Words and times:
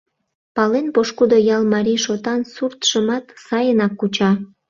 Пален, 0.55 0.85
пошкудо 0.95 1.37
ял 1.55 1.63
марий 1.73 1.99
шотан, 2.05 2.41
суртшымат 2.53 3.25
сайынак 3.45 3.93
куча. 3.99 4.31